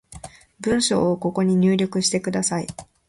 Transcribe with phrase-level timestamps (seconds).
[0.61, 2.65] 文章をここに入力してください